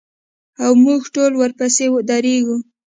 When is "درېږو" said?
2.09-2.57